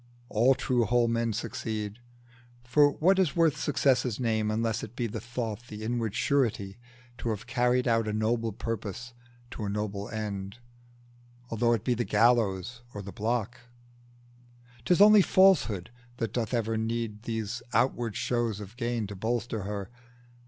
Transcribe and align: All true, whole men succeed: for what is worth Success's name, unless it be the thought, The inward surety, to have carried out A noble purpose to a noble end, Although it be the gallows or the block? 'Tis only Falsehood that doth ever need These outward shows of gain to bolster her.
All 0.29 0.55
true, 0.55 0.85
whole 0.85 1.07
men 1.07 1.31
succeed: 1.31 1.99
for 2.63 2.93
what 2.93 3.19
is 3.19 3.35
worth 3.35 3.55
Success's 3.55 4.19
name, 4.19 4.49
unless 4.49 4.81
it 4.81 4.95
be 4.95 5.05
the 5.05 5.19
thought, 5.21 5.67
The 5.67 5.83
inward 5.83 6.15
surety, 6.15 6.79
to 7.19 7.29
have 7.29 7.45
carried 7.45 7.87
out 7.87 8.07
A 8.07 8.11
noble 8.11 8.51
purpose 8.51 9.13
to 9.51 9.63
a 9.65 9.69
noble 9.69 10.09
end, 10.09 10.57
Although 11.51 11.73
it 11.73 11.83
be 11.85 11.93
the 11.93 12.03
gallows 12.03 12.81
or 12.95 13.03
the 13.03 13.11
block? 13.13 13.59
'Tis 14.85 15.01
only 15.01 15.21
Falsehood 15.21 15.91
that 16.17 16.33
doth 16.33 16.51
ever 16.51 16.77
need 16.77 17.21
These 17.21 17.61
outward 17.71 18.15
shows 18.15 18.59
of 18.59 18.75
gain 18.77 19.05
to 19.05 19.15
bolster 19.15 19.65
her. 19.65 19.91